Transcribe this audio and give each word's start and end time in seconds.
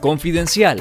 Confidencial. 0.00 0.78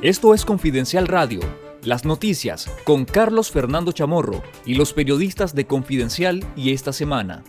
Esto 0.00 0.32
es 0.32 0.44
Confidencial 0.44 1.08
Radio, 1.08 1.40
las 1.82 2.04
noticias 2.04 2.70
con 2.84 3.04
Carlos 3.04 3.50
Fernando 3.50 3.90
Chamorro 3.90 4.44
y 4.64 4.74
los 4.74 4.92
periodistas 4.92 5.52
de 5.52 5.66
Confidencial 5.66 6.44
y 6.54 6.72
esta 6.72 6.92
semana. 6.92 7.42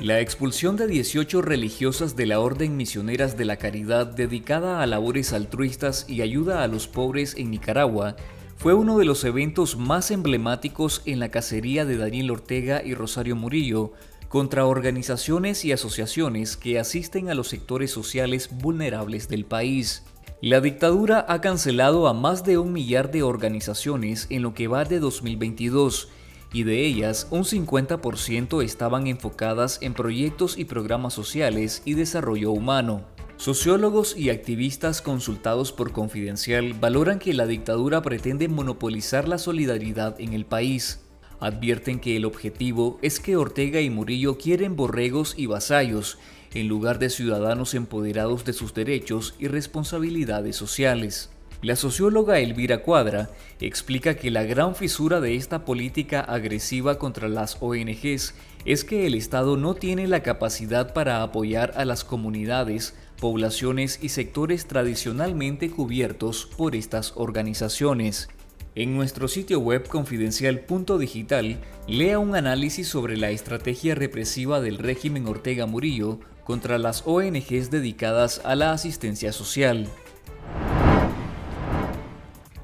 La 0.00 0.20
expulsión 0.20 0.76
de 0.76 0.86
18 0.86 1.40
religiosas 1.40 2.16
de 2.16 2.26
la 2.26 2.38
Orden 2.38 2.76
Misioneras 2.76 3.38
de 3.38 3.46
la 3.46 3.56
Caridad 3.56 4.06
dedicada 4.06 4.82
a 4.82 4.86
labores 4.86 5.32
altruistas 5.32 6.04
y 6.06 6.20
ayuda 6.20 6.62
a 6.62 6.68
los 6.68 6.86
pobres 6.86 7.34
en 7.36 7.50
Nicaragua 7.50 8.16
fue 8.58 8.74
uno 8.74 8.98
de 8.98 9.06
los 9.06 9.24
eventos 9.24 9.76
más 9.76 10.10
emblemáticos 10.10 11.02
en 11.06 11.18
la 11.18 11.30
cacería 11.30 11.86
de 11.86 11.96
Daniel 11.96 12.30
Ortega 12.30 12.82
y 12.84 12.94
Rosario 12.94 13.36
Murillo 13.36 13.92
contra 14.32 14.64
organizaciones 14.64 15.62
y 15.66 15.72
asociaciones 15.72 16.56
que 16.56 16.78
asisten 16.78 17.28
a 17.28 17.34
los 17.34 17.48
sectores 17.48 17.90
sociales 17.90 18.48
vulnerables 18.50 19.28
del 19.28 19.44
país. 19.44 20.04
La 20.40 20.62
dictadura 20.62 21.26
ha 21.28 21.42
cancelado 21.42 22.08
a 22.08 22.14
más 22.14 22.42
de 22.42 22.56
un 22.56 22.72
millar 22.72 23.10
de 23.10 23.22
organizaciones 23.22 24.26
en 24.30 24.40
lo 24.40 24.54
que 24.54 24.68
va 24.68 24.86
de 24.86 25.00
2022 25.00 26.08
y 26.50 26.62
de 26.62 26.86
ellas 26.86 27.26
un 27.30 27.44
50% 27.44 28.64
estaban 28.64 29.06
enfocadas 29.06 29.78
en 29.82 29.92
proyectos 29.92 30.56
y 30.56 30.64
programas 30.64 31.12
sociales 31.12 31.82
y 31.84 31.92
desarrollo 31.92 32.52
humano. 32.52 33.04
Sociólogos 33.36 34.16
y 34.16 34.30
activistas 34.30 35.02
consultados 35.02 35.72
por 35.72 35.92
Confidencial 35.92 36.72
valoran 36.72 37.18
que 37.18 37.34
la 37.34 37.46
dictadura 37.46 38.00
pretende 38.00 38.48
monopolizar 38.48 39.28
la 39.28 39.36
solidaridad 39.36 40.18
en 40.18 40.32
el 40.32 40.46
país. 40.46 41.00
Advierten 41.42 41.98
que 41.98 42.16
el 42.16 42.24
objetivo 42.24 43.00
es 43.02 43.18
que 43.18 43.36
Ortega 43.36 43.80
y 43.80 43.90
Murillo 43.90 44.38
quieren 44.38 44.76
borregos 44.76 45.34
y 45.36 45.46
vasallos, 45.46 46.18
en 46.54 46.68
lugar 46.68 47.00
de 47.00 47.10
ciudadanos 47.10 47.74
empoderados 47.74 48.44
de 48.44 48.52
sus 48.52 48.74
derechos 48.74 49.34
y 49.40 49.48
responsabilidades 49.48 50.54
sociales. 50.54 51.30
La 51.60 51.74
socióloga 51.74 52.38
Elvira 52.38 52.84
Cuadra 52.84 53.30
explica 53.60 54.14
que 54.14 54.30
la 54.30 54.44
gran 54.44 54.76
fisura 54.76 55.20
de 55.20 55.34
esta 55.34 55.64
política 55.64 56.20
agresiva 56.20 57.00
contra 57.00 57.28
las 57.28 57.56
ONGs 57.60 58.34
es 58.64 58.84
que 58.84 59.08
el 59.08 59.16
Estado 59.16 59.56
no 59.56 59.74
tiene 59.74 60.06
la 60.06 60.22
capacidad 60.22 60.94
para 60.94 61.24
apoyar 61.24 61.72
a 61.74 61.84
las 61.84 62.04
comunidades, 62.04 62.94
poblaciones 63.18 63.98
y 64.00 64.10
sectores 64.10 64.68
tradicionalmente 64.68 65.70
cubiertos 65.70 66.48
por 66.56 66.76
estas 66.76 67.14
organizaciones. 67.16 68.28
En 68.74 68.96
nuestro 68.96 69.28
sitio 69.28 69.60
web 69.60 69.86
confidencial.digital, 69.86 71.58
lea 71.86 72.18
un 72.18 72.34
análisis 72.34 72.88
sobre 72.88 73.18
la 73.18 73.28
estrategia 73.28 73.94
represiva 73.94 74.62
del 74.62 74.78
régimen 74.78 75.28
Ortega 75.28 75.66
Murillo 75.66 76.20
contra 76.44 76.78
las 76.78 77.02
ONGs 77.04 77.70
dedicadas 77.70 78.40
a 78.44 78.54
la 78.54 78.72
asistencia 78.72 79.32
social. 79.32 79.88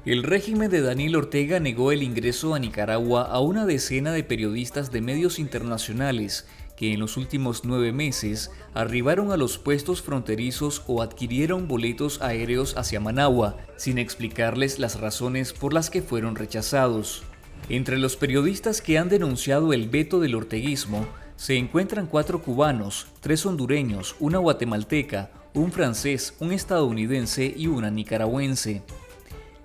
El 0.05 0.23
régimen 0.23 0.71
de 0.71 0.81
Daniel 0.81 1.17
Ortega 1.17 1.59
negó 1.59 1.91
el 1.91 2.03
ingreso 2.03 2.55
a 2.55 2.59
Nicaragua 2.59 3.23
a 3.23 3.41
una 3.41 3.65
decena 3.65 4.13
de 4.13 4.23
periodistas 4.23 4.93
de 4.93 5.01
medios 5.01 5.39
internacionales 5.39 6.47
que 6.77 6.93
en 6.93 7.01
los 7.01 7.17
últimos 7.17 7.65
nueve 7.65 7.91
meses 7.91 8.49
arribaron 8.73 9.33
a 9.33 9.37
los 9.37 9.57
puestos 9.57 10.01
fronterizos 10.01 10.83
o 10.87 11.01
adquirieron 11.01 11.67
boletos 11.67 12.21
aéreos 12.21 12.77
hacia 12.77 13.01
Managua, 13.01 13.57
sin 13.75 13.97
explicarles 13.97 14.79
las 14.79 15.01
razones 15.01 15.51
por 15.51 15.73
las 15.73 15.89
que 15.89 16.01
fueron 16.01 16.37
rechazados. 16.37 17.23
Entre 17.67 17.97
los 17.97 18.15
periodistas 18.15 18.81
que 18.81 18.97
han 18.97 19.09
denunciado 19.09 19.73
el 19.73 19.89
veto 19.89 20.21
del 20.21 20.35
orteguismo 20.35 21.05
se 21.35 21.57
encuentran 21.57 22.07
cuatro 22.07 22.41
cubanos, 22.41 23.07
tres 23.19 23.45
hondureños, 23.45 24.15
una 24.21 24.37
guatemalteca, 24.37 25.31
un 25.53 25.73
francés, 25.73 26.35
un 26.39 26.53
estadounidense 26.53 27.53
y 27.53 27.67
una 27.67 27.91
nicaragüense. 27.91 28.81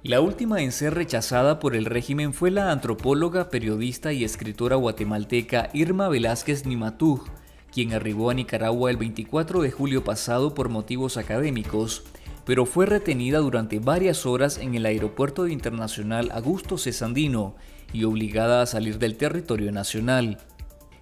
La 0.05 0.21
última 0.21 0.61
en 0.61 0.71
ser 0.71 0.93
rechazada 0.93 1.59
por 1.59 1.75
el 1.75 1.87
régimen 1.87 2.35
fue 2.35 2.51
la 2.51 2.71
antropóloga, 2.71 3.49
periodista 3.49 4.13
y 4.13 4.23
escritora 4.23 4.77
guatemalteca 4.77 5.71
Irma 5.73 6.11
Velázquez 6.11 6.67
Nimatug, 6.67 7.25
quien 7.73 7.95
arribó 7.95 8.29
a 8.29 8.35
Nicaragua 8.35 8.91
el 8.91 8.99
24 8.99 9.63
de 9.63 9.71
julio 9.71 10.05
pasado 10.05 10.53
por 10.53 10.69
motivos 10.69 11.17
académicos, 11.17 12.03
pero 12.45 12.67
fue 12.67 12.85
retenida 12.85 13.39
durante 13.39 13.79
varias 13.79 14.27
horas 14.27 14.59
en 14.59 14.75
el 14.75 14.85
aeropuerto 14.85 15.49
internacional 15.49 16.31
Augusto 16.35 16.77
Cesandino 16.77 17.55
y 17.95 18.05
obligada 18.05 18.61
a 18.61 18.67
salir 18.67 18.99
del 18.99 19.17
territorio 19.17 19.73
nacional. 19.73 20.37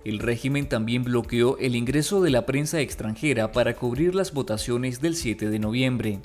El 0.04 0.20
régimen 0.20 0.68
también 0.68 1.02
bloqueó 1.02 1.58
el 1.58 1.74
ingreso 1.74 2.22
de 2.22 2.30
la 2.30 2.46
prensa 2.46 2.80
extranjera 2.80 3.50
para 3.50 3.74
cubrir 3.74 4.14
las 4.14 4.32
votaciones 4.32 5.00
del 5.00 5.16
7 5.16 5.50
de 5.50 5.58
noviembre. 5.58 6.20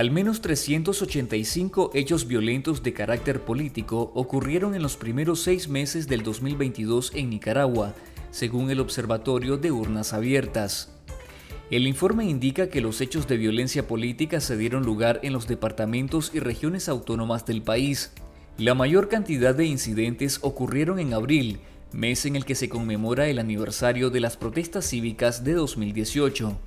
Al 0.00 0.10
menos 0.10 0.40
385 0.40 1.90
hechos 1.92 2.26
violentos 2.26 2.82
de 2.82 2.94
carácter 2.94 3.42
político 3.42 4.12
ocurrieron 4.14 4.74
en 4.74 4.80
los 4.80 4.96
primeros 4.96 5.42
seis 5.42 5.68
meses 5.68 6.08
del 6.08 6.22
2022 6.22 7.12
en 7.16 7.28
Nicaragua, 7.28 7.94
según 8.30 8.70
el 8.70 8.80
Observatorio 8.80 9.58
de 9.58 9.70
Urnas 9.70 10.14
Abiertas. 10.14 10.90
El 11.70 11.86
informe 11.86 12.24
indica 12.24 12.70
que 12.70 12.80
los 12.80 13.02
hechos 13.02 13.28
de 13.28 13.36
violencia 13.36 13.86
política 13.86 14.40
se 14.40 14.56
dieron 14.56 14.86
lugar 14.86 15.20
en 15.22 15.34
los 15.34 15.46
departamentos 15.46 16.30
y 16.32 16.40
regiones 16.40 16.88
autónomas 16.88 17.44
del 17.44 17.60
país. 17.60 18.10
La 18.56 18.72
mayor 18.72 19.10
cantidad 19.10 19.54
de 19.54 19.66
incidentes 19.66 20.38
ocurrieron 20.40 20.98
en 20.98 21.12
abril, 21.12 21.60
mes 21.92 22.24
en 22.24 22.36
el 22.36 22.46
que 22.46 22.54
se 22.54 22.70
conmemora 22.70 23.28
el 23.28 23.38
aniversario 23.38 24.08
de 24.08 24.20
las 24.20 24.38
protestas 24.38 24.88
cívicas 24.88 25.44
de 25.44 25.52
2018. 25.52 26.58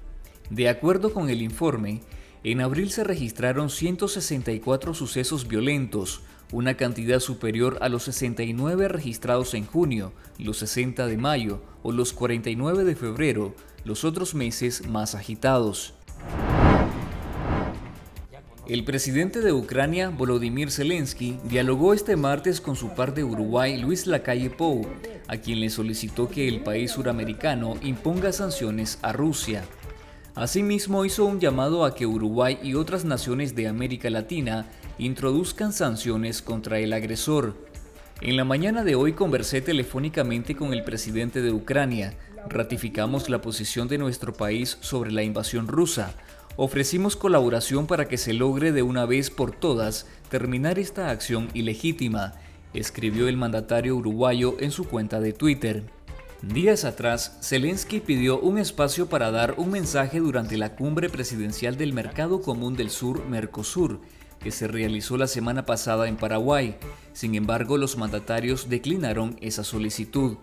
De 0.51 0.69
acuerdo 0.69 1.11
con 1.13 1.31
el 1.31 1.41
informe, 1.41 2.01
en 2.43 2.61
abril 2.61 2.91
se 2.91 3.03
registraron 3.03 3.69
164 3.69 4.93
sucesos 4.93 5.47
violentos, 5.47 6.21
una 6.51 6.75
cantidad 6.75 7.19
superior 7.19 7.77
a 7.81 7.89
los 7.89 8.03
69 8.03 8.89
registrados 8.89 9.53
en 9.53 9.65
junio, 9.65 10.11
los 10.37 10.57
60 10.57 11.07
de 11.07 11.17
mayo 11.17 11.61
o 11.83 11.91
los 11.91 12.13
49 12.13 12.83
de 12.83 12.95
febrero, 12.95 13.55
los 13.85 14.03
otros 14.03 14.35
meses 14.35 14.87
más 14.87 15.15
agitados. 15.15 15.93
El 18.67 18.85
presidente 18.85 19.41
de 19.41 19.51
Ucrania, 19.51 20.09
Volodymyr 20.09 20.71
Zelensky, 20.71 21.37
dialogó 21.43 21.93
este 21.93 22.15
martes 22.15 22.61
con 22.61 22.77
su 22.77 22.89
par 22.89 23.13
de 23.13 23.23
Uruguay, 23.23 23.77
Luis 23.77 24.07
Lacalle 24.07 24.49
Pou, 24.49 24.87
a 25.27 25.37
quien 25.37 25.59
le 25.59 25.69
solicitó 25.69 26.29
que 26.29 26.47
el 26.47 26.61
país 26.61 26.91
suramericano 26.91 27.75
imponga 27.81 28.31
sanciones 28.31 28.99
a 29.01 29.11
Rusia. 29.11 29.65
Asimismo, 30.35 31.05
hizo 31.05 31.25
un 31.25 31.39
llamado 31.39 31.85
a 31.85 31.93
que 31.93 32.07
Uruguay 32.07 32.57
y 32.63 32.73
otras 32.73 33.05
naciones 33.05 33.55
de 33.55 33.67
América 33.67 34.09
Latina 34.09 34.65
introduzcan 34.97 35.73
sanciones 35.73 36.41
contra 36.41 36.79
el 36.79 36.93
agresor. 36.93 37.55
En 38.19 38.35
la 38.35 38.43
mañana 38.43 38.83
de 38.83 38.95
hoy 38.95 39.13
conversé 39.13 39.61
telefónicamente 39.61 40.55
con 40.55 40.73
el 40.73 40.83
presidente 40.83 41.43
de 41.43 41.51
Ucrania. 41.51 42.15
Ratificamos 42.49 43.29
la 43.29 43.41
posición 43.41 43.87
de 43.87 43.99
nuestro 43.99 44.33
país 44.33 44.77
sobre 44.81 45.11
la 45.11 45.21
invasión 45.21 45.67
rusa. 45.67 46.15
Ofrecimos 46.55 47.15
colaboración 47.15 47.85
para 47.85 48.07
que 48.07 48.17
se 48.17 48.33
logre 48.33 48.71
de 48.71 48.81
una 48.81 49.05
vez 49.05 49.29
por 49.29 49.51
todas 49.51 50.07
terminar 50.29 50.79
esta 50.79 51.11
acción 51.11 51.49
ilegítima, 51.53 52.33
escribió 52.73 53.27
el 53.27 53.37
mandatario 53.37 53.95
uruguayo 53.95 54.55
en 54.59 54.71
su 54.71 54.85
cuenta 54.85 55.19
de 55.19 55.33
Twitter. 55.33 55.83
Días 56.43 56.83
atrás, 56.83 57.37
Zelensky 57.41 58.01
pidió 58.01 58.37
un 58.37 58.57
espacio 58.57 59.07
para 59.07 59.31
dar 59.31 59.55
un 59.55 59.71
mensaje 59.71 60.19
durante 60.19 60.57
la 60.57 60.75
cumbre 60.75 61.09
presidencial 61.09 61.77
del 61.77 61.93
Mercado 61.93 62.41
Común 62.41 62.75
del 62.75 62.89
Sur, 62.89 63.25
Mercosur, 63.25 64.01
que 64.41 64.51
se 64.51 64.67
realizó 64.67 65.15
la 65.15 65.27
semana 65.27 65.65
pasada 65.65 66.09
en 66.09 66.17
Paraguay. 66.17 66.75
Sin 67.13 67.35
embargo, 67.35 67.77
los 67.77 67.97
mandatarios 67.97 68.67
declinaron 68.67 69.37
esa 69.39 69.63
solicitud. 69.63 70.35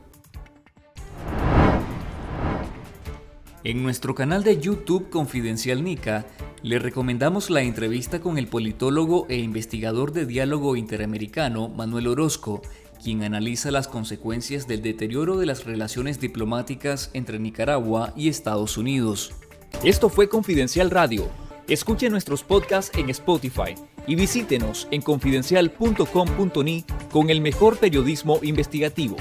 En 3.63 3.83
nuestro 3.83 4.15
canal 4.15 4.43
de 4.43 4.59
YouTube 4.59 5.11
Confidencial 5.11 5.85
Nica, 5.85 6.25
le 6.63 6.79
recomendamos 6.79 7.51
la 7.51 7.61
entrevista 7.61 8.23
con 8.23 8.39
el 8.39 8.47
politólogo 8.47 9.27
e 9.29 9.37
investigador 9.37 10.13
de 10.13 10.25
diálogo 10.25 10.77
interamericano 10.77 11.69
Manuel 11.69 12.07
Orozco, 12.07 12.63
quien 13.03 13.23
analiza 13.23 13.71
las 13.71 13.89
consecuencias 13.89 14.69
del 14.69 14.83
deterioro 14.83 15.37
de 15.39 15.47
las 15.47 15.65
relaciones 15.65 16.21
diplomáticas 16.21 17.11
entre 17.15 17.39
Nicaragua 17.39 18.13
y 18.17 18.29
Estados 18.29 18.77
Unidos. 18.77 19.33
Esto 19.83 20.09
fue 20.09 20.29
Confidencial 20.29 20.91
Radio. 20.91 21.29
Escuche 21.69 22.11
nuestros 22.11 22.43
podcasts 22.43 22.97
en 22.99 23.11
Spotify 23.11 23.75
y 24.07 24.15
visítenos 24.15 24.89
en 24.91 25.03
confidencial.com.ni 25.03 26.85
con 27.11 27.31
el 27.31 27.41
mejor 27.41 27.79
periodismo 27.79 28.41
investigativo. 28.43 29.17